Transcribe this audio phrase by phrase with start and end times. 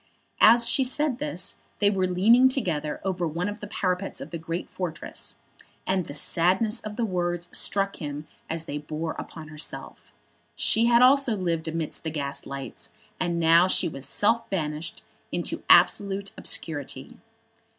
[0.39, 4.39] As she said this they were leaning together over one of the parapets of the
[4.39, 5.35] great fortress,
[5.85, 10.11] and the sadness of the words struck him as they bore upon herself.
[10.55, 16.31] She also had lived amidst the gaslights, and now she was self banished into absolute
[16.35, 17.17] obscurity.